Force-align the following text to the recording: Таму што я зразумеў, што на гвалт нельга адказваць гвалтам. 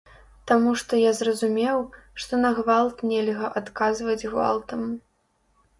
Таму 0.51 0.71
што 0.81 0.99
я 1.01 1.11
зразумеў, 1.19 1.77
што 2.23 2.33
на 2.43 2.49
гвалт 2.61 2.97
нельга 3.13 3.55
адказваць 3.63 4.21
гвалтам. 4.35 4.81